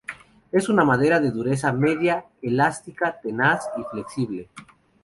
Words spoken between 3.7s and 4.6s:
y flexible.